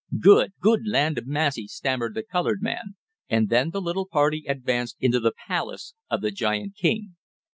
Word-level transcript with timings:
"Good 0.19 0.53
good 0.59 0.87
land 0.87 1.19
ob 1.19 1.27
massy!" 1.27 1.67
stammered 1.67 2.15
the 2.15 2.23
colored 2.23 2.63
man. 2.63 2.95
And 3.29 3.49
then 3.49 3.69
the 3.69 3.79
little 3.79 4.07
party 4.07 4.43
advanced 4.47 4.97
into 4.99 5.19
the 5.19 5.33
"palace" 5.47 5.93
of 6.09 6.21
the 6.21 6.31
giant 6.31 6.73
king. 6.75 7.17